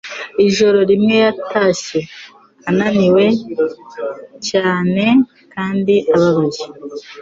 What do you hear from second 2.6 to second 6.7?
ananiwe cyane kandi ababaye.